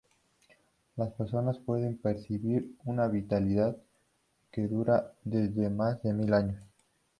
[0.95, 3.77] Las personas pueden percibir una vitalidad
[4.51, 6.57] que dura desde más de mil años.